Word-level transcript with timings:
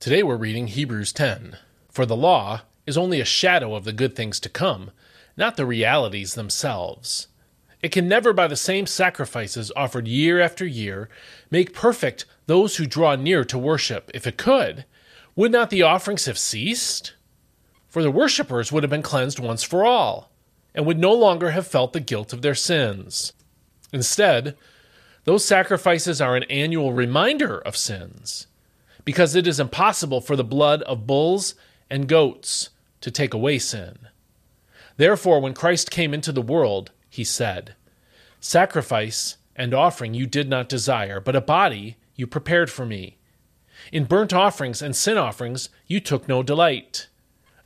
Today 0.00 0.22
we're 0.22 0.38
reading 0.38 0.68
Hebrews 0.68 1.12
10. 1.12 1.58
For 1.90 2.06
the 2.06 2.16
law 2.16 2.62
is 2.86 2.96
only 2.96 3.20
a 3.20 3.24
shadow 3.26 3.74
of 3.74 3.84
the 3.84 3.92
good 3.92 4.16
things 4.16 4.40
to 4.40 4.48
come, 4.48 4.92
not 5.36 5.58
the 5.58 5.66
realities 5.66 6.32
themselves. 6.32 7.28
It 7.82 7.92
can 7.92 8.08
never, 8.08 8.32
by 8.32 8.46
the 8.46 8.56
same 8.56 8.86
sacrifices 8.86 9.70
offered 9.76 10.08
year 10.08 10.40
after 10.40 10.64
year, 10.64 11.10
make 11.50 11.74
perfect 11.74 12.24
those 12.46 12.76
who 12.78 12.86
draw 12.86 13.14
near 13.14 13.44
to 13.44 13.58
worship. 13.58 14.10
If 14.14 14.26
it 14.26 14.38
could, 14.38 14.86
would 15.36 15.52
not 15.52 15.68
the 15.68 15.82
offerings 15.82 16.24
have 16.24 16.38
ceased? 16.38 17.12
For 17.86 18.02
the 18.02 18.10
worshippers 18.10 18.72
would 18.72 18.82
have 18.82 18.88
been 18.88 19.02
cleansed 19.02 19.38
once 19.38 19.62
for 19.62 19.84
all, 19.84 20.30
and 20.74 20.86
would 20.86 20.98
no 20.98 21.12
longer 21.12 21.50
have 21.50 21.66
felt 21.66 21.92
the 21.92 22.00
guilt 22.00 22.32
of 22.32 22.40
their 22.40 22.54
sins. 22.54 23.34
Instead, 23.92 24.56
those 25.24 25.44
sacrifices 25.44 26.22
are 26.22 26.36
an 26.36 26.44
annual 26.44 26.94
reminder 26.94 27.58
of 27.58 27.76
sins 27.76 28.46
because 29.10 29.34
it 29.34 29.44
is 29.44 29.58
impossible 29.58 30.20
for 30.20 30.36
the 30.36 30.44
blood 30.44 30.82
of 30.82 31.04
bulls 31.04 31.56
and 31.90 32.06
goats 32.06 32.70
to 33.00 33.10
take 33.10 33.34
away 33.34 33.58
sin. 33.58 33.98
Therefore, 34.98 35.40
when 35.40 35.52
Christ 35.52 35.90
came 35.90 36.14
into 36.14 36.30
the 36.30 36.40
world, 36.40 36.92
he 37.08 37.24
said, 37.24 37.74
Sacrifice 38.38 39.36
and 39.56 39.74
offering 39.74 40.14
you 40.14 40.28
did 40.28 40.48
not 40.48 40.68
desire, 40.68 41.18
but 41.18 41.34
a 41.34 41.40
body 41.40 41.96
you 42.14 42.28
prepared 42.28 42.70
for 42.70 42.86
me. 42.86 43.16
In 43.90 44.04
burnt 44.04 44.32
offerings 44.32 44.80
and 44.80 44.94
sin 44.94 45.18
offerings 45.18 45.70
you 45.88 45.98
took 45.98 46.28
no 46.28 46.44
delight. 46.44 47.08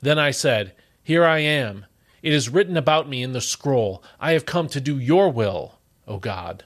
Then 0.01 0.19
I 0.19 0.31
said, 0.31 0.73
Here 1.03 1.27
I 1.27 1.41
am. 1.41 1.85
It 2.23 2.33
is 2.33 2.49
written 2.49 2.79
about 2.79 3.07
me 3.07 3.23
in 3.23 3.33
the 3.33 3.43
scroll. 3.43 4.03
I 4.19 4.33
have 4.33 4.47
come 4.47 4.69
to 4.69 4.81
do 4.81 4.99
your 4.99 5.31
will, 5.31 5.79
O 6.09 6.17
God. 6.17 6.65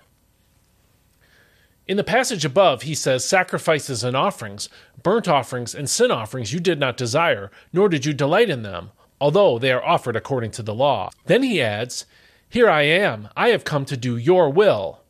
In 1.89 1.97
the 1.97 2.05
passage 2.05 2.45
above, 2.45 2.83
he 2.83 2.95
says, 2.95 3.25
Sacrifices 3.25 4.05
and 4.05 4.15
offerings, 4.15 4.69
burnt 5.03 5.27
offerings 5.27 5.75
and 5.75 5.89
sin 5.89 6.11
offerings 6.11 6.53
you 6.53 6.61
did 6.61 6.79
not 6.79 6.99
desire, 6.99 7.51
nor 7.73 7.89
did 7.89 8.05
you 8.05 8.13
delight 8.13 8.51
in 8.51 8.63
them, 8.63 8.91
although 9.19 9.59
they 9.59 9.73
are 9.73 9.85
offered 9.85 10.15
according 10.15 10.51
to 10.53 10.63
the 10.63 10.75
law. 10.75 11.09
Then 11.25 11.43
he 11.43 11.63
adds, 11.63 12.05
Here 12.51 12.69
I 12.69 12.83
am, 12.83 13.31
I 13.35 13.49
have 13.49 13.65
come 13.65 13.87
to 13.87 13.97
do 13.97 14.19
your 14.19 14.51
will. 14.51 15.01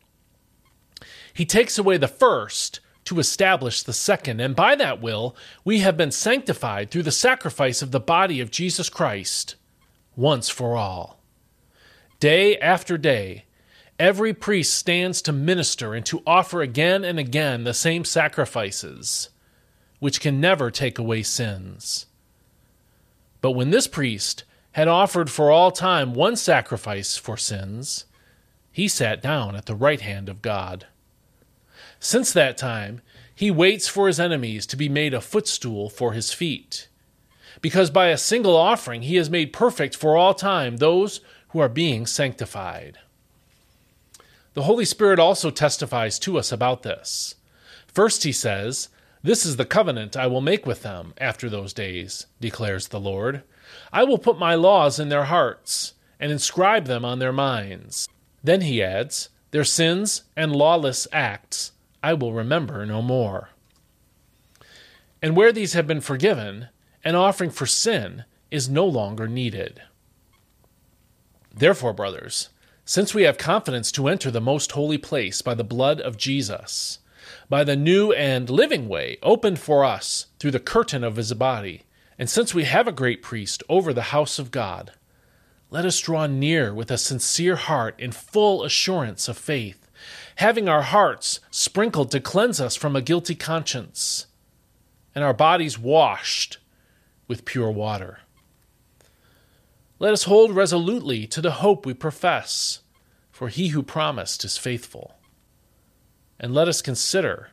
He 1.35 1.45
takes 1.45 1.79
away 1.79 1.97
the 1.97 2.07
first 2.07 2.79
to 3.07 3.19
establish 3.19 3.83
the 3.83 3.92
second, 3.92 4.41
and 4.41 4.55
by 4.55 4.77
that 4.77 5.01
will 5.01 5.35
we 5.65 5.81
have 5.81 5.97
been 5.97 6.13
sanctified 6.13 6.91
through 6.91 7.03
the 7.03 7.11
sacrifice 7.11 7.83
of 7.83 7.91
the 7.91 8.01
body 8.01 8.41
of 8.41 8.53
Jesus 8.53 8.89
Christ, 8.89 9.57
once 10.15 10.48
for 10.48 10.77
all. 10.77 11.20
Day 12.20 12.57
after 12.59 12.97
day, 12.97 13.47
Every 13.99 14.33
priest 14.33 14.75
stands 14.75 15.21
to 15.23 15.33
minister 15.33 15.93
and 15.93 16.07
to 16.07 16.23
offer 16.25 16.63
again 16.63 17.03
and 17.05 17.19
again 17.19 17.65
the 17.65 17.75
same 17.75 18.05
sacrifices, 18.05 19.31
which 19.99 20.21
can 20.21 20.41
never 20.41 20.71
take 20.71 21.01
away 21.01 21.25
sins. 21.25 22.07
But 23.41 23.53
when 23.53 23.71
this 23.71 23.89
priest 23.89 24.45
had 24.73 24.87
offered 24.87 25.31
for 25.31 25.51
all 25.51 25.73
time 25.73 26.15
one 26.15 26.37
sacrifice 26.37 27.17
for 27.17 27.37
sins, 27.37 28.05
he 28.71 28.87
sat 28.87 29.21
down 29.21 29.57
at 29.57 29.67
the 29.67 29.75
right 29.75 30.01
hand 30.01 30.29
of 30.29 30.43
God. 30.43 30.87
Since 31.99 32.33
that 32.33 32.57
time, 32.57 33.01
he 33.35 33.51
waits 33.51 33.89
for 33.89 34.07
his 34.07 34.21
enemies 34.21 34.65
to 34.67 34.77
be 34.77 34.89
made 34.89 35.13
a 35.13 35.21
footstool 35.21 35.89
for 35.89 36.13
his 36.13 36.33
feet, 36.33 36.87
because 37.61 37.91
by 37.91 38.09
a 38.09 38.19
single 38.19 38.57
offering 38.57 39.03
he 39.03 39.17
has 39.17 39.29
made 39.29 39.53
perfect 39.53 39.97
for 39.97 40.17
all 40.17 40.35
time 40.35 40.77
those 40.77 41.21
who 41.49 41.59
are 41.59 41.69
being 41.69 42.07
sanctified. 42.07 42.99
The 44.59 44.64
Holy 44.64 44.84
Spirit 44.84 45.20
also 45.20 45.51
testifies 45.51 46.19
to 46.19 46.37
us 46.37 46.51
about 46.51 46.83
this. 46.83 47.37
First, 47.87 48.25
he 48.25 48.33
says, 48.33 48.89
This 49.23 49.47
is 49.47 49.55
the 49.55 49.64
covenant 49.64 50.17
I 50.17 50.27
will 50.27 50.41
make 50.41 50.67
with 50.67 50.83
them 50.83 51.14
after 51.19 51.48
those 51.48 51.73
days, 51.73 52.27
declares 52.41 52.89
the 52.89 52.98
Lord. 52.98 53.45
I 53.92 54.03
will 54.03 54.19
put 54.19 54.36
my 54.36 54.56
laws 54.56 54.98
in 54.98 55.11
their 55.11 55.27
hearts 55.27 55.92
and 56.19 56.33
inscribe 56.33 56.86
them 56.86 57.05
on 57.05 57.20
their 57.20 57.33
minds. 57.33 58.09
Then 58.42 58.63
he 58.63 58.83
adds, 58.83 59.29
Their 59.52 59.63
sins 59.63 60.24
and 60.35 60.51
lawless 60.57 61.07
acts 61.13 61.70
I 62.02 62.14
will 62.14 62.33
remember 62.33 62.85
no 62.85 63.01
more. 63.01 63.51
And 65.23 65.36
where 65.36 65.52
these 65.52 65.75
have 65.75 65.86
been 65.86 66.01
forgiven, 66.01 66.67
an 67.05 67.14
offering 67.14 67.51
for 67.51 67.67
sin 67.67 68.25
is 68.51 68.69
no 68.69 68.86
longer 68.86 69.29
needed. 69.29 69.83
Therefore, 71.55 71.92
brothers, 71.92 72.48
since 72.89 73.13
we 73.13 73.25
have 73.25 73.37
confidence 73.37 73.93
to 73.93 74.09
enter 74.09 74.31
the 74.31 74.41
most 74.41 74.73
holy 74.73 74.97
place 74.97 75.43
by 75.43 75.53
the 75.53 75.63
blood 75.63 76.01
of 76.01 76.17
Jesus, 76.17 77.01
by 77.47 77.63
the 77.63 77.77
new 77.77 78.13
and 78.13 78.49
living 78.49 78.89
way 78.89 79.19
opened 79.23 79.59
for 79.59 79.85
us 79.85 80.29
through 80.39 80.53
the 80.53 80.59
curtain 80.59 81.05
of 81.05 81.17
his 81.17 81.35
body, 81.35 81.83
and 82.19 82.31
since 82.31 82.55
we 82.55 82.65
have 82.65 82.89
a 82.89 82.93
great 82.93 83.23
priest 83.23 83.63
over 83.69 83.93
the 83.93 84.05
house 84.05 84.39
of 84.39 84.51
God, 84.51 84.93
let 85.69 85.85
us 85.85 86.01
draw 86.01 86.27
near 86.27 86.73
with 86.73 86.91
a 86.91 86.97
sincere 86.97 87.57
heart 87.57 87.95
in 88.01 88.11
full 88.11 88.65
assurance 88.65 89.29
of 89.29 89.37
faith, 89.37 89.91
having 90.37 90.67
our 90.67 90.81
hearts 90.81 91.41
sprinkled 91.51 92.11
to 92.13 92.20
cleanse 92.20 92.59
us 92.59 92.75
from 92.75 92.97
a 92.97 93.03
guilty 93.03 93.35
conscience, 93.35 94.29
and 95.15 95.23
our 95.23 95.35
bodies 95.35 95.79
washed 95.79 96.57
with 97.27 97.45
pure 97.45 97.70
water. 97.70 98.20
Let 100.01 100.13
us 100.13 100.25
hold 100.25 100.55
resolutely 100.55 101.27
to 101.27 101.41
the 101.41 101.51
hope 101.51 101.85
we 101.85 101.95
profess, 101.95 102.81
for 103.33 103.48
he 103.48 103.69
who 103.69 103.83
promised 103.83 104.45
is 104.45 104.57
faithful. 104.57 105.17
And 106.39 106.55
let 106.55 106.69
us 106.69 106.83
consider 106.83 107.51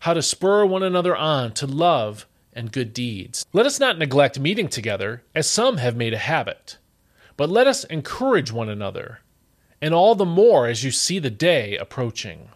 how 0.00 0.14
to 0.14 0.22
spur 0.22 0.64
one 0.64 0.82
another 0.82 1.14
on 1.14 1.52
to 1.52 1.66
love 1.66 2.26
and 2.54 2.72
good 2.72 2.94
deeds. 2.94 3.44
Let 3.52 3.66
us 3.66 3.78
not 3.78 3.98
neglect 3.98 4.38
meeting 4.38 4.68
together, 4.68 5.22
as 5.34 5.48
some 5.48 5.76
have 5.76 5.96
made 5.96 6.14
a 6.14 6.18
habit, 6.18 6.78
but 7.36 7.50
let 7.50 7.66
us 7.66 7.84
encourage 7.84 8.50
one 8.50 8.68
another, 8.68 9.20
and 9.82 9.92
all 9.92 10.14
the 10.14 10.24
more 10.24 10.66
as 10.66 10.84
you 10.84 10.90
see 10.90 11.18
the 11.18 11.30
day 11.30 11.76
approaching. 11.76 12.48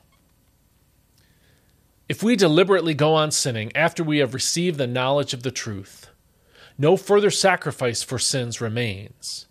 If 2.09 2.23
we 2.23 2.37
deliberately 2.37 2.95
go 2.95 3.15
on 3.15 3.31
sinning 3.31 3.77
after 3.77 4.03
we 4.03 4.19
have 4.19 4.33
received 4.33 4.79
the 4.79 4.87
knowledge 4.87 5.35
of 5.35 5.43
the 5.43 5.51
truth, 5.51 6.09
no 6.79 6.97
further 6.97 7.31
sacrifice 7.31 8.03
for 8.03 8.19
sins 8.19 8.61
remains, 8.61 9.47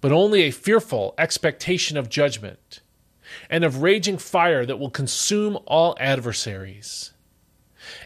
but 0.00 0.12
only 0.12 0.42
a 0.42 0.50
fearful 0.50 1.14
expectation 1.16 1.96
of 1.96 2.10
judgment 2.10 2.80
and 3.48 3.64
of 3.64 3.82
raging 3.82 4.18
fire 4.18 4.66
that 4.66 4.78
will 4.78 4.90
consume 4.90 5.58
all 5.66 5.96
adversaries. 5.98 7.12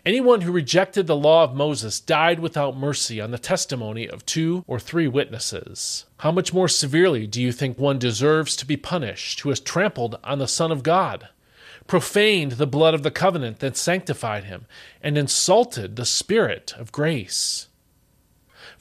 Anyone 0.07 0.43
who 0.43 0.53
rejected 0.53 1.07
the 1.07 1.17
law 1.17 1.43
of 1.43 1.55
Moses 1.55 1.99
died 1.99 2.39
without 2.39 2.77
mercy 2.77 3.21
on 3.21 3.33
the 3.33 3.39
testimony 3.39 4.09
of 4.09 4.25
two 4.25 4.65
or 4.69 4.79
three 4.79 5.09
witnesses. 5.09 6.07
How 6.19 6.31
much 6.31 6.53
more 6.53 6.69
severely 6.69 7.27
do 7.27 7.43
you 7.43 7.51
think 7.53 7.79
one 7.79 7.99
deserves 7.99 8.55
to 8.57 8.67
be 8.67 8.77
punished 8.77 9.41
who 9.41 9.49
has 9.49 9.61
trampled 9.61 10.19
on 10.23 10.39
the 10.39 10.47
Son 10.47 10.71
of 10.71 10.83
God, 10.83 11.29
profaned 11.87 12.53
the 12.53 12.67
blood 12.67 12.95
of 12.95 13.03
the 13.03 13.11
covenant 13.11 13.59
that 13.59 13.77
sanctified 13.77 14.45
him, 14.45 14.67
and 15.03 15.19
insulted 15.19 15.97
the 15.97 16.07
Spirit 16.07 16.73
of 16.79 16.93
grace? 16.93 17.67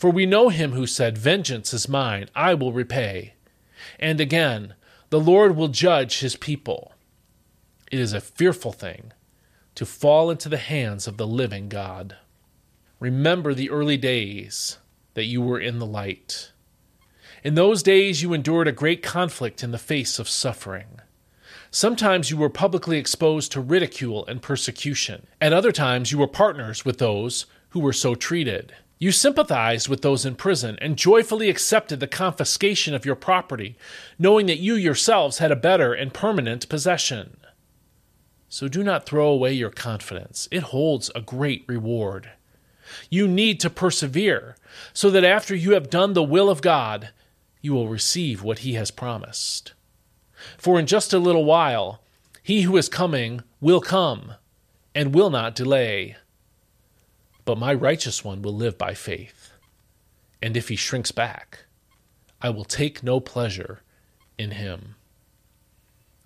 For 0.03 0.09
we 0.09 0.25
know 0.25 0.49
him 0.49 0.73
who 0.73 0.85
said, 0.85 1.17
Vengeance 1.17 1.73
is 1.73 1.87
mine, 1.87 2.27
I 2.35 2.55
will 2.55 2.73
repay. 2.73 3.35
And 3.97 4.19
again, 4.19 4.73
the 5.11 5.19
Lord 5.21 5.55
will 5.55 5.69
judge 5.69 6.19
his 6.19 6.35
people. 6.35 6.91
It 7.89 8.01
is 8.01 8.11
a 8.11 8.19
fearful 8.19 8.73
thing 8.73 9.13
to 9.75 9.85
fall 9.85 10.29
into 10.29 10.49
the 10.49 10.57
hands 10.57 11.07
of 11.07 11.15
the 11.15 11.25
living 11.25 11.69
God. 11.69 12.17
Remember 12.99 13.53
the 13.53 13.69
early 13.69 13.95
days 13.95 14.77
that 15.13 15.23
you 15.23 15.41
were 15.41 15.61
in 15.61 15.79
the 15.79 15.85
light. 15.85 16.51
In 17.41 17.55
those 17.55 17.81
days 17.81 18.21
you 18.21 18.33
endured 18.33 18.67
a 18.67 18.73
great 18.73 19.03
conflict 19.03 19.63
in 19.63 19.71
the 19.71 19.77
face 19.77 20.19
of 20.19 20.27
suffering. 20.27 20.99
Sometimes 21.71 22.29
you 22.29 22.35
were 22.35 22.49
publicly 22.49 22.97
exposed 22.97 23.53
to 23.53 23.61
ridicule 23.61 24.25
and 24.25 24.41
persecution. 24.41 25.27
At 25.39 25.53
other 25.53 25.71
times 25.71 26.11
you 26.11 26.17
were 26.17 26.27
partners 26.27 26.83
with 26.83 26.97
those 26.97 27.45
who 27.69 27.79
were 27.79 27.93
so 27.93 28.15
treated. 28.15 28.73
You 29.03 29.11
sympathized 29.11 29.89
with 29.89 30.01
those 30.01 30.25
in 30.25 30.35
prison 30.35 30.77
and 30.81 30.95
joyfully 30.95 31.49
accepted 31.49 31.99
the 31.99 32.07
confiscation 32.07 32.93
of 32.93 33.05
your 33.05 33.17
property, 33.17 33.75
knowing 34.17 34.45
that 34.45 34.61
you 34.61 34.75
yourselves 34.75 35.39
had 35.39 35.51
a 35.51 35.57
better 35.57 35.93
and 35.93 36.13
permanent 36.13 36.69
possession. 36.69 37.35
So 38.47 38.69
do 38.69 38.81
not 38.81 39.05
throw 39.05 39.27
away 39.27 39.51
your 39.51 39.71
confidence, 39.71 40.47
it 40.51 40.63
holds 40.71 41.11
a 41.13 41.19
great 41.19 41.65
reward. 41.67 42.29
You 43.09 43.27
need 43.27 43.59
to 43.59 43.69
persevere, 43.69 44.55
so 44.93 45.11
that 45.11 45.25
after 45.25 45.53
you 45.53 45.73
have 45.73 45.89
done 45.89 46.13
the 46.13 46.23
will 46.23 46.49
of 46.49 46.61
God, 46.61 47.09
you 47.59 47.73
will 47.73 47.89
receive 47.89 48.41
what 48.41 48.59
He 48.59 48.75
has 48.75 48.89
promised. 48.89 49.73
For 50.57 50.79
in 50.79 50.87
just 50.87 51.11
a 51.11 51.19
little 51.19 51.43
while, 51.43 52.01
He 52.41 52.61
who 52.61 52.77
is 52.77 52.87
coming 52.87 53.43
will 53.59 53.81
come 53.81 54.35
and 54.95 55.13
will 55.13 55.29
not 55.29 55.55
delay. 55.55 56.15
But 57.45 57.57
my 57.57 57.73
righteous 57.73 58.23
one 58.23 58.41
will 58.41 58.55
live 58.55 58.77
by 58.77 58.93
faith. 58.93 59.51
And 60.41 60.55
if 60.55 60.69
he 60.69 60.75
shrinks 60.75 61.11
back, 61.11 61.65
I 62.41 62.49
will 62.49 62.65
take 62.65 63.03
no 63.03 63.19
pleasure 63.19 63.81
in 64.37 64.51
him. 64.51 64.95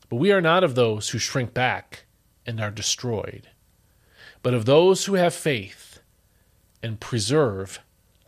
But 0.09 0.17
we 0.17 0.31
are 0.31 0.41
not 0.41 0.63
of 0.63 0.75
those 0.75 1.09
who 1.09 1.19
shrink 1.19 1.53
back 1.53 2.05
and 2.45 2.61
are 2.61 2.71
destroyed, 2.71 3.49
but 4.41 4.53
of 4.53 4.65
those 4.65 5.05
who 5.05 5.15
have 5.15 5.33
faith 5.33 5.99
and 6.81 6.99
preserve 6.99 7.79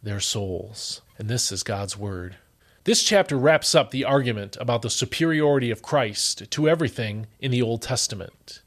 their 0.03 0.19
souls. 0.19 1.01
And 1.17 1.29
this 1.29 1.51
is 1.51 1.63
God's 1.63 1.97
Word. 1.97 2.37
This 2.83 3.03
chapter 3.03 3.37
wraps 3.37 3.75
up 3.75 3.91
the 3.91 4.05
argument 4.05 4.57
about 4.59 4.81
the 4.81 4.89
superiority 4.89 5.71
of 5.71 5.81
Christ 5.81 6.49
to 6.51 6.69
everything 6.69 7.27
in 7.39 7.51
the 7.51 7.61
Old 7.61 7.81
Testament. 7.81 8.61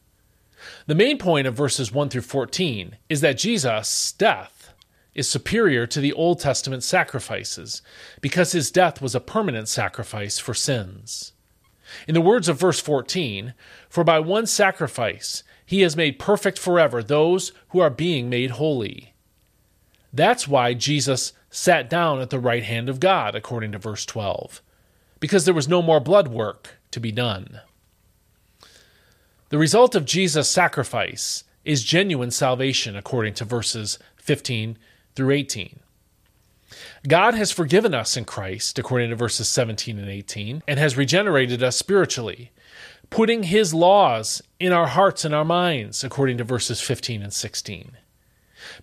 The 0.87 0.95
main 0.95 1.19
point 1.19 1.47
of 1.47 1.55
verses 1.55 1.93
1 1.93 2.09
through 2.09 2.23
14 2.23 2.97
is 3.09 3.21
that 3.21 3.39
Jesus' 3.39 4.13
death 4.13 4.73
is 5.15 5.29
superior 5.29 5.87
to 5.87 6.01
the 6.01 6.13
Old 6.13 6.41
Testament 6.41 6.83
sacrifices 6.83 7.83
because 8.21 8.53
his 8.53 8.71
death 8.71 9.01
was 9.01 9.15
a 9.15 9.21
permanent 9.21 9.69
sacrifice 9.69 10.39
for 10.39 10.55
sins. 10.55 11.33
In 12.09 12.15
the 12.15 12.21
words 12.21 12.49
of 12.49 12.59
verse 12.59 12.81
14, 12.81 13.55
for 13.89 14.03
by 14.03 14.19
one 14.19 14.47
sacrifice 14.47 15.45
he 15.65 15.83
has 15.83 15.97
made 15.97 16.19
perfect 16.19 16.59
forever 16.59 17.03
those 17.03 17.53
who 17.69 17.81
are 17.81 17.91
being 17.91 18.29
made 18.29 18.53
holy. 18.53 19.15
That's 20.13 20.49
why 20.49 20.75
Jesus 20.75 21.33
sat 21.51 21.89
down 21.89 22.21
at 22.21 22.31
the 22.31 22.39
right 22.39 22.63
hand 22.63 22.89
of 22.89 23.01
God, 23.01 23.35
according 23.35 23.73
to 23.73 23.79
verse 23.79 24.05
12, 24.05 24.63
because 25.21 25.45
there 25.45 25.55
was 25.55 25.69
no 25.69 25.81
more 25.81 26.01
blood 26.01 26.29
work 26.29 26.79
to 26.91 27.01
be 27.01 27.13
done. 27.13 27.61
The 29.53 29.59
result 29.59 29.95
of 29.95 30.07
Jesus' 30.07 30.49
sacrifice 30.49 31.45
is 31.63 31.85
genuine 31.85 32.31
salvation, 32.31 32.97
according 32.97 33.35
to 33.35 33.45
verses 33.45 33.99
15 34.17 34.79
through 35.15 35.31
18. 35.31 35.81
God 37.07 37.35
has 37.35 37.53
forgiven 37.53 37.93
us 37.93 38.17
in 38.17 38.25
Christ, 38.25 38.79
according 38.79 39.11
to 39.11 39.17
verses 39.17 39.49
17 39.49 39.99
and 39.99 40.09
18, 40.09 40.63
and 40.67 40.79
has 40.79 40.97
regenerated 40.97 41.63
us 41.63 41.77
spiritually, 41.77 42.51
putting 43.11 43.43
his 43.43 43.75
laws 43.75 44.41
in 44.59 44.73
our 44.73 44.87
hearts 44.87 45.23
and 45.23 45.35
our 45.35 45.45
minds, 45.45 46.03
according 46.03 46.39
to 46.39 46.45
verses 46.45 46.81
15 46.81 47.23
and 47.23 47.35
16. 47.35 47.99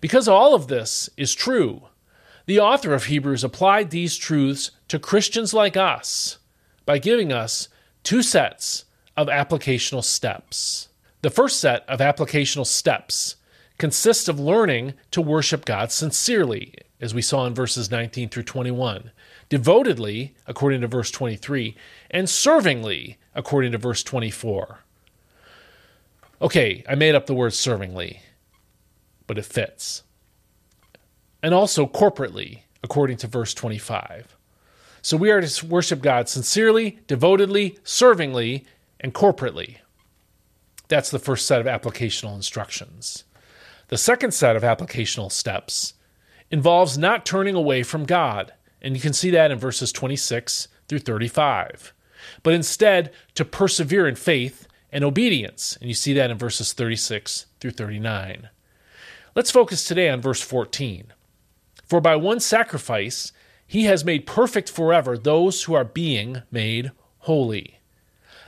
Because 0.00 0.28
all 0.28 0.54
of 0.54 0.68
this 0.68 1.10
is 1.16 1.34
true, 1.34 1.88
the 2.46 2.60
author 2.60 2.94
of 2.94 3.06
Hebrews 3.06 3.42
applied 3.42 3.90
these 3.90 4.16
truths 4.16 4.70
to 4.86 5.00
Christians 5.00 5.52
like 5.52 5.76
us 5.76 6.38
by 6.86 6.98
giving 6.98 7.32
us 7.32 7.68
two 8.04 8.22
sets 8.22 8.84
of 9.20 9.28
applicational 9.28 10.04
steps. 10.04 10.88
The 11.22 11.30
first 11.30 11.60
set 11.60 11.88
of 11.88 12.00
applicational 12.00 12.66
steps 12.66 13.36
consists 13.78 14.28
of 14.28 14.40
learning 14.40 14.94
to 15.10 15.20
worship 15.20 15.64
God 15.64 15.92
sincerely, 15.92 16.74
as 17.00 17.14
we 17.14 17.22
saw 17.22 17.46
in 17.46 17.54
verses 17.54 17.90
19 17.90 18.28
through 18.28 18.42
21, 18.42 19.10
devotedly, 19.48 20.34
according 20.46 20.80
to 20.82 20.86
verse 20.86 21.10
23, 21.10 21.76
and 22.10 22.26
servingly, 22.26 23.16
according 23.34 23.72
to 23.72 23.78
verse 23.78 24.02
24. 24.02 24.80
Okay, 26.42 26.84
I 26.88 26.94
made 26.94 27.14
up 27.14 27.26
the 27.26 27.34
word 27.34 27.52
servingly, 27.52 28.20
but 29.26 29.38
it 29.38 29.44
fits 29.44 30.02
and 31.42 31.54
also 31.54 31.86
corporately, 31.86 32.60
according 32.82 33.16
to 33.18 33.26
verse 33.26 33.54
25. 33.54 34.36
So 35.02 35.16
we 35.16 35.30
are 35.30 35.40
to 35.40 35.66
worship 35.66 36.02
God 36.02 36.28
sincerely, 36.28 36.98
devotedly, 37.06 37.78
servingly, 37.84 38.64
and 39.00 39.14
corporately. 39.14 39.78
That's 40.88 41.10
the 41.10 41.18
first 41.18 41.46
set 41.46 41.60
of 41.60 41.66
applicational 41.66 42.34
instructions. 42.34 43.24
The 43.88 43.98
second 43.98 44.32
set 44.32 44.54
of 44.54 44.62
applicational 44.62 45.32
steps 45.32 45.94
involves 46.50 46.98
not 46.98 47.26
turning 47.26 47.54
away 47.54 47.82
from 47.82 48.04
God, 48.04 48.52
and 48.82 48.94
you 48.94 49.00
can 49.00 49.12
see 49.12 49.30
that 49.30 49.50
in 49.50 49.58
verses 49.58 49.92
26 49.92 50.68
through 50.88 51.00
35, 51.00 51.92
but 52.42 52.54
instead 52.54 53.12
to 53.34 53.44
persevere 53.44 54.06
in 54.06 54.14
faith 54.14 54.68
and 54.92 55.04
obedience, 55.04 55.76
and 55.80 55.88
you 55.88 55.94
see 55.94 56.12
that 56.14 56.30
in 56.30 56.38
verses 56.38 56.72
36 56.72 57.46
through 57.60 57.70
39. 57.70 58.48
Let's 59.34 59.50
focus 59.50 59.84
today 59.84 60.08
on 60.08 60.20
verse 60.20 60.42
14. 60.42 61.12
For 61.84 62.00
by 62.00 62.16
one 62.16 62.40
sacrifice 62.40 63.32
he 63.66 63.84
has 63.84 64.04
made 64.04 64.26
perfect 64.26 64.70
forever 64.70 65.16
those 65.16 65.64
who 65.64 65.74
are 65.74 65.84
being 65.84 66.42
made 66.50 66.90
holy. 67.18 67.79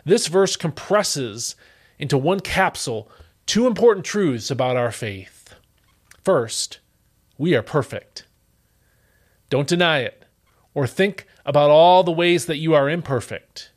This 0.05 0.27
verse 0.27 0.57
compresses 0.57 1.55
into 1.99 2.19
one 2.19 2.41
capsule 2.41 3.11
two 3.47 3.67
important 3.67 4.05
truths 4.05 4.51
about 4.51 4.77
our 4.77 4.93
faith. 4.93 5.55
First, 6.25 6.81
we 7.39 7.55
are 7.55 7.63
perfect. 7.63 8.27
Don't 9.51 9.69
deny 9.69 10.01
it 10.01 10.25
or 10.75 10.87
think 10.87 11.27
about 11.45 11.71
all 11.71 12.03
the 12.03 12.13
ways 12.13 12.47
that 12.47 12.59
you 12.59 12.75
are 12.75 12.89
imperfect. 12.89 13.73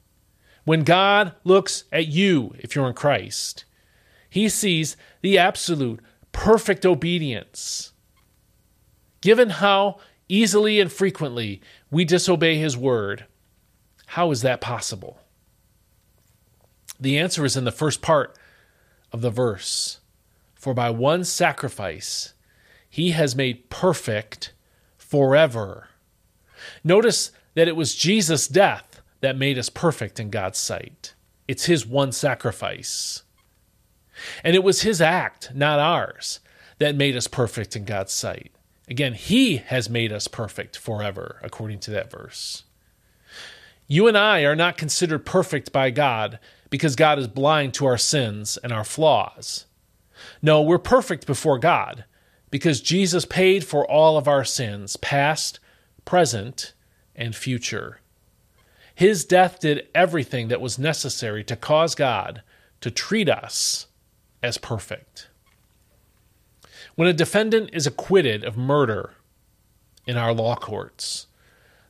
When 0.63 0.83
God 0.83 1.33
looks 1.43 1.83
at 1.91 2.07
you, 2.07 2.55
if 2.59 2.75
you're 2.75 2.87
in 2.87 2.93
Christ, 2.93 3.65
he 4.29 4.49
sees 4.49 4.97
the 5.21 5.37
absolute 5.37 5.99
perfect 6.31 6.85
obedience 6.85 7.93
Given 9.25 9.49
how 9.49 9.97
easily 10.29 10.79
and 10.79 10.91
frequently 10.91 11.59
we 11.89 12.05
disobey 12.05 12.59
His 12.59 12.77
word, 12.77 13.25
how 14.05 14.29
is 14.29 14.43
that 14.43 14.61
possible? 14.61 15.17
The 16.99 17.17
answer 17.17 17.45
is 17.45 17.57
in 17.57 17.65
the 17.65 17.71
first 17.71 18.01
part 18.01 18.37
of 19.11 19.21
the 19.21 19.29
verse. 19.29 19.99
For 20.55 20.73
by 20.73 20.89
one 20.89 21.23
sacrifice 21.23 22.33
he 22.89 23.11
has 23.11 23.35
made 23.35 23.69
perfect 23.69 24.53
forever. 24.97 25.89
Notice 26.83 27.31
that 27.53 27.67
it 27.67 27.75
was 27.75 27.95
Jesus' 27.95 28.47
death 28.47 29.01
that 29.21 29.37
made 29.37 29.57
us 29.57 29.69
perfect 29.69 30.19
in 30.19 30.29
God's 30.29 30.57
sight. 30.57 31.13
It's 31.47 31.65
his 31.65 31.85
one 31.85 32.11
sacrifice. 32.11 33.23
And 34.43 34.55
it 34.55 34.63
was 34.63 34.81
his 34.81 35.01
act, 35.01 35.51
not 35.53 35.79
ours, 35.79 36.39
that 36.79 36.95
made 36.95 37.15
us 37.15 37.27
perfect 37.27 37.75
in 37.75 37.85
God's 37.85 38.13
sight. 38.13 38.51
Again, 38.87 39.13
He 39.13 39.57
has 39.57 39.89
made 39.89 40.11
us 40.11 40.27
perfect 40.27 40.77
forever, 40.77 41.39
according 41.41 41.79
to 41.79 41.91
that 41.91 42.11
verse. 42.11 42.63
You 43.87 44.07
and 44.07 44.17
I 44.17 44.41
are 44.41 44.55
not 44.55 44.77
considered 44.77 45.25
perfect 45.25 45.71
by 45.71 45.89
God 45.89 46.39
because 46.75 46.97
God 46.97 47.17
is 47.17 47.29
blind 47.29 47.73
to 47.75 47.85
our 47.85 47.97
sins 47.97 48.57
and 48.57 48.73
our 48.73 48.83
flaws. 48.83 49.65
No, 50.41 50.61
we're 50.61 50.77
perfect 50.77 51.25
before 51.25 51.57
God 51.57 52.03
because 52.51 52.81
Jesus 52.81 53.23
paid 53.23 53.63
for 53.63 53.89
all 53.89 54.17
of 54.17 54.27
our 54.27 54.43
sins, 54.43 54.97
past, 54.97 55.61
present, 56.03 56.73
and 57.15 57.33
future. 57.33 58.01
His 58.93 59.23
death 59.23 59.61
did 59.61 59.87
everything 59.95 60.49
that 60.49 60.59
was 60.59 60.77
necessary 60.77 61.45
to 61.45 61.55
cause 61.55 61.95
God 61.95 62.41
to 62.81 62.91
treat 62.91 63.29
us 63.29 63.87
as 64.43 64.57
perfect. 64.57 65.29
When 66.95 67.07
a 67.07 67.13
defendant 67.13 67.69
is 67.71 67.87
acquitted 67.87 68.43
of 68.43 68.57
murder 68.57 69.13
in 70.05 70.17
our 70.17 70.33
law 70.33 70.57
courts, 70.57 71.27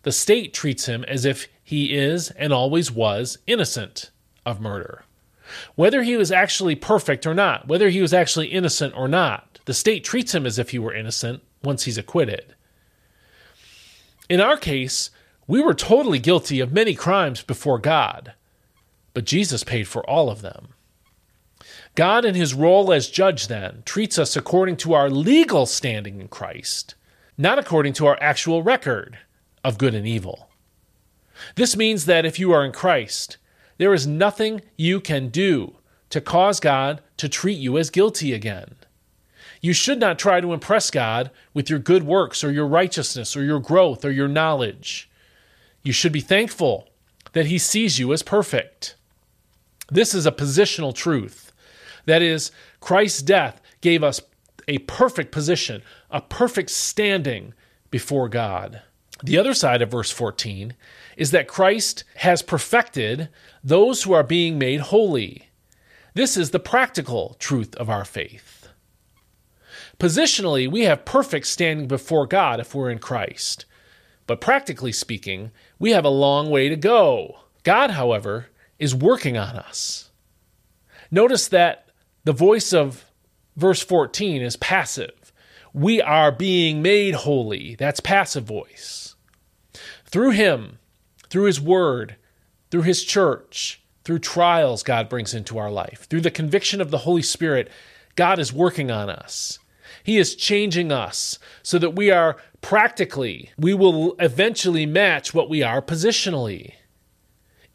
the 0.03 0.11
state 0.11 0.53
treats 0.53 0.85
him 0.85 1.03
as 1.05 1.25
if 1.25 1.47
he 1.63 1.95
is 1.95 2.29
and 2.29 2.53
always 2.53 2.91
was 2.91 3.39
innocent 3.47 4.11
of 4.45 4.61
murder. 4.61 5.03
Whether 5.75 6.03
he 6.03 6.17
was 6.17 6.31
actually 6.31 6.75
perfect 6.75 7.25
or 7.25 7.33
not, 7.33 7.67
whether 7.67 7.89
he 7.89 8.01
was 8.01 8.13
actually 8.13 8.47
innocent 8.47 8.93
or 8.95 9.07
not, 9.07 9.59
the 9.65 9.73
state 9.73 10.03
treats 10.03 10.33
him 10.33 10.45
as 10.45 10.59
if 10.59 10.69
he 10.71 10.79
were 10.79 10.93
innocent 10.93 11.43
once 11.63 11.83
he's 11.83 11.97
acquitted. 11.97 12.55
In 14.29 14.41
our 14.41 14.57
case, 14.57 15.11
we 15.47 15.61
were 15.61 15.73
totally 15.73 16.19
guilty 16.19 16.59
of 16.59 16.71
many 16.71 16.95
crimes 16.95 17.43
before 17.43 17.77
God, 17.77 18.33
but 19.13 19.25
Jesus 19.25 19.63
paid 19.63 19.87
for 19.87 20.07
all 20.09 20.29
of 20.29 20.41
them. 20.41 20.69
God, 21.93 22.25
in 22.25 22.35
his 22.35 22.53
role 22.53 22.91
as 22.91 23.09
judge, 23.09 23.47
then, 23.47 23.83
treats 23.85 24.19
us 24.19 24.35
according 24.35 24.77
to 24.77 24.93
our 24.93 25.09
legal 25.09 25.65
standing 25.65 26.19
in 26.19 26.27
Christ, 26.27 26.95
not 27.37 27.59
according 27.59 27.93
to 27.93 28.05
our 28.07 28.17
actual 28.19 28.63
record 28.63 29.17
of 29.63 29.77
good 29.77 29.95
and 29.95 30.05
evil. 30.05 30.49
This 31.55 31.77
means 31.77 32.05
that 32.05 32.25
if 32.25 32.39
you 32.39 32.51
are 32.51 32.65
in 32.65 32.71
Christ, 32.71 33.37
there 33.77 33.93
is 33.93 34.07
nothing 34.07 34.61
you 34.77 34.99
can 34.99 35.29
do 35.29 35.75
to 36.09 36.21
cause 36.21 36.59
God 36.59 37.01
to 37.17 37.27
treat 37.27 37.57
you 37.57 37.77
as 37.77 37.89
guilty 37.89 38.33
again. 38.33 38.75
You 39.61 39.73
should 39.73 39.99
not 39.99 40.19
try 40.19 40.41
to 40.41 40.53
impress 40.53 40.91
God 40.91 41.31
with 41.53 41.69
your 41.69 41.79
good 41.79 42.03
works 42.03 42.43
or 42.43 42.51
your 42.51 42.67
righteousness 42.67 43.35
or 43.35 43.43
your 43.43 43.59
growth 43.59 44.05
or 44.05 44.11
your 44.11 44.27
knowledge. 44.27 45.09
You 45.83 45.91
should 45.91 46.11
be 46.11 46.21
thankful 46.21 46.87
that 47.33 47.47
He 47.47 47.57
sees 47.57 47.99
you 47.99 48.13
as 48.13 48.23
perfect. 48.23 48.95
This 49.89 50.13
is 50.13 50.25
a 50.25 50.31
positional 50.31 50.93
truth. 50.93 51.51
That 52.05 52.21
is, 52.21 52.51
Christ's 52.79 53.21
death 53.21 53.61
gave 53.81 54.03
us 54.03 54.21
a 54.67 54.79
perfect 54.79 55.31
position, 55.31 55.81
a 56.09 56.21
perfect 56.21 56.69
standing 56.69 57.53
before 57.91 58.29
God. 58.29 58.81
The 59.23 59.37
other 59.37 59.53
side 59.53 59.81
of 59.81 59.91
verse 59.91 60.11
14 60.11 60.73
is 61.17 61.31
that 61.31 61.47
Christ 61.47 62.03
has 62.15 62.41
perfected 62.41 63.29
those 63.63 64.03
who 64.03 64.13
are 64.13 64.23
being 64.23 64.57
made 64.57 64.81
holy. 64.81 65.49
This 66.13 66.37
is 66.37 66.51
the 66.51 66.59
practical 66.59 67.35
truth 67.39 67.75
of 67.75 67.89
our 67.89 68.05
faith. 68.05 68.67
Positionally, 69.99 70.69
we 70.69 70.81
have 70.81 71.05
perfect 71.05 71.47
standing 71.47 71.87
before 71.87 72.27
God 72.27 72.59
if 72.59 72.75
we're 72.75 72.89
in 72.89 72.99
Christ. 72.99 73.65
But 74.27 74.41
practically 74.41 74.91
speaking, 74.91 75.51
we 75.79 75.91
have 75.91 76.05
a 76.05 76.09
long 76.09 76.49
way 76.49 76.67
to 76.67 76.75
go. 76.75 77.39
God, 77.63 77.91
however, 77.91 78.47
is 78.79 78.93
working 78.93 79.37
on 79.37 79.55
us. 79.55 80.09
Notice 81.11 81.47
that 81.49 81.89
the 82.23 82.33
voice 82.33 82.73
of 82.73 83.05
verse 83.55 83.81
14 83.81 84.41
is 84.41 84.57
passive. 84.57 85.31
We 85.75 86.01
are 86.01 86.31
being 86.31 86.81
made 86.81 87.13
holy. 87.13 87.75
That's 87.75 87.99
passive 87.99 88.45
voice. 88.45 89.15
Through 90.05 90.31
Him, 90.31 90.79
through 91.29 91.43
His 91.43 91.59
Word, 91.59 92.15
through 92.71 92.83
His 92.83 93.03
church, 93.03 93.83
through 94.05 94.19
trials 94.19 94.83
God 94.83 95.09
brings 95.09 95.33
into 95.33 95.57
our 95.57 95.69
life, 95.69 96.07
through 96.09 96.21
the 96.21 96.31
conviction 96.31 96.79
of 96.79 96.91
the 96.91 96.99
Holy 96.99 97.21
Spirit, 97.21 97.69
God 98.15 98.39
is 98.39 98.53
working 98.53 98.89
on 98.89 99.09
us. 99.09 99.59
He 100.01 100.17
is 100.17 100.35
changing 100.35 100.93
us 100.93 101.39
so 101.61 101.77
that 101.79 101.95
we 101.95 102.09
are 102.09 102.37
practically, 102.61 103.51
we 103.57 103.73
will 103.73 104.15
eventually 104.19 104.85
match 104.85 105.33
what 105.33 105.49
we 105.49 105.61
are 105.61 105.81
positionally. 105.81 106.75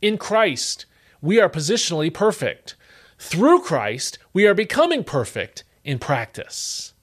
In 0.01 0.17
Christ, 0.17 0.87
we 1.21 1.39
are 1.39 1.51
positionally 1.51 2.13
perfect. 2.13 2.77
Through 3.19 3.61
Christ, 3.61 4.19
we 4.33 4.47
are 4.47 4.55
becoming 4.55 5.05
perfect 5.05 5.65
in 5.85 5.99
practice. 5.99 6.95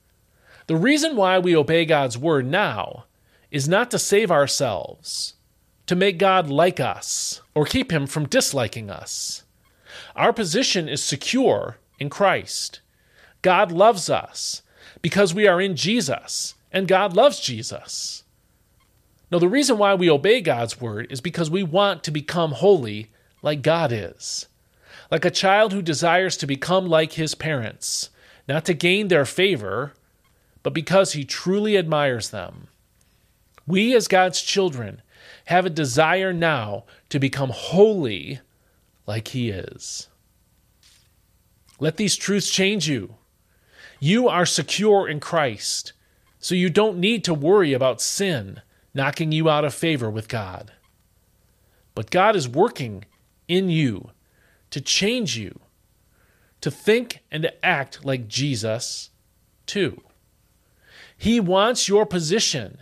The 0.68 0.76
reason 0.76 1.16
why 1.16 1.40
we 1.40 1.56
obey 1.56 1.86
God's 1.86 2.18
word 2.18 2.46
now 2.46 3.06
is 3.52 3.70
not 3.70 3.90
to 3.92 4.00
save 4.00 4.30
ourselves, 4.30 5.36
to 5.86 5.96
make 5.96 6.18
God 6.18 6.50
like 6.50 6.82
us, 6.82 7.42
or 7.56 7.66
keep 7.66 7.92
him 7.92 8.06
from 8.06 8.28
disliking 8.28 8.90
us. 8.90 9.44
Our 10.14 10.34
position 10.34 10.90
is 10.90 11.02
secure 11.02 11.78
in 12.00 12.10
Christ. 12.10 12.82
God 13.42 13.72
loves 13.72 14.10
us 14.10 14.62
because 15.02 15.34
we 15.34 15.48
are 15.48 15.62
in 15.62 15.78
Jesus, 15.78 16.56
and 16.72 16.88
God 16.88 17.16
loves 17.16 17.40
Jesus. 17.40 18.24
Now, 19.32 19.40
the 19.40 19.48
reason 19.48 19.78
why 19.78 19.94
we 19.94 20.10
obey 20.10 20.42
God's 20.42 20.82
word 20.82 21.08
is 21.10 21.22
because 21.22 21.50
we 21.50 21.64
want 21.64 22.04
to 22.04 22.12
become 22.12 22.52
holy 22.52 23.12
like 23.42 23.62
God 23.62 23.92
is. 23.94 24.48
Like 25.10 25.24
a 25.24 25.32
child 25.32 25.72
who 25.72 25.82
desires 25.82 26.36
to 26.38 26.48
become 26.48 26.88
like 26.88 27.14
his 27.14 27.36
parents, 27.36 28.10
not 28.50 28.66
to 28.66 28.74
gain 28.74 29.08
their 29.08 29.26
favor, 29.26 29.94
but 30.68 30.74
because 30.74 31.14
he 31.14 31.24
truly 31.24 31.78
admires 31.78 32.32
them. 32.32 32.68
We, 33.66 33.96
as 33.96 34.10
God's 34.10 34.42
children, 34.42 35.02
have 35.46 35.66
a 35.66 35.70
desire 35.70 36.34
now 36.34 36.84
to 37.08 37.20
become 37.20 37.52
holy 37.54 38.42
like 39.06 39.30
he 39.30 39.50
is. 39.50 40.10
Let 41.80 41.96
these 41.96 42.18
truths 42.18 42.52
change 42.52 42.86
you. 42.86 43.16
You 44.02 44.28
are 44.28 44.46
secure 44.46 45.08
in 45.08 45.22
Christ, 45.22 45.94
so 46.38 46.54
you 46.54 46.70
don't 46.70 46.98
need 46.98 47.24
to 47.24 47.34
worry 47.34 47.72
about 47.72 48.02
sin 48.02 48.60
knocking 48.94 49.32
you 49.32 49.50
out 49.50 49.64
of 49.64 49.74
favor 49.74 50.10
with 50.10 50.28
God. 50.28 50.74
But 51.96 52.12
God 52.12 52.36
is 52.36 52.50
working 52.50 53.06
in 53.48 53.70
you 53.70 54.10
to 54.72 54.82
change 54.82 55.38
you, 55.38 55.62
to 56.60 56.70
think 56.70 57.20
and 57.32 57.44
to 57.44 57.66
act 57.66 58.04
like 58.04 58.28
Jesus, 58.28 59.12
too. 59.66 60.02
He 61.18 61.40
wants 61.40 61.88
your 61.88 62.06
position 62.06 62.80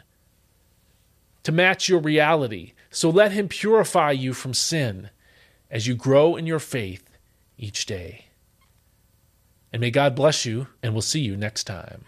to 1.43 1.51
match 1.51 1.87
your 1.87 1.99
reality, 1.99 2.73
so 2.89 3.09
let 3.09 3.31
Him 3.31 3.47
purify 3.47 4.11
you 4.11 4.33
from 4.33 4.53
sin 4.53 5.09
as 5.71 5.87
you 5.87 5.95
grow 5.95 6.35
in 6.35 6.45
your 6.45 6.59
faith 6.59 7.17
each 7.57 7.85
day. 7.85 8.25
And 9.71 9.79
may 9.79 9.91
God 9.91 10.15
bless 10.15 10.45
you, 10.45 10.67
and 10.83 10.93
we'll 10.93 11.01
see 11.01 11.21
you 11.21 11.35
next 11.35 11.63
time. 11.65 12.05